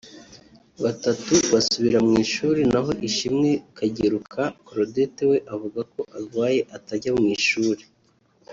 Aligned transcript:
batatu 0.83 1.33
basubira 1.53 1.99
mu 2.07 2.13
ishuri 2.25 2.61
naho 2.73 2.91
Ishimwe 3.09 3.49
Kageruka 3.77 4.41
Claudette 4.65 5.23
we 5.29 5.37
avuga 5.53 5.79
ko 5.93 6.01
arwaye 6.17 6.59
atajya 6.77 7.11
mu 7.19 7.25
ishuri 7.37 7.83